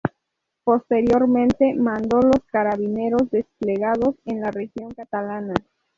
[0.63, 5.53] Posteriormente, mandó los carabineros desplegados en la región catalana.